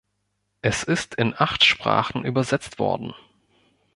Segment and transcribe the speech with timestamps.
[0.63, 3.13] Es ist in acht Sprachen übersetzt worden.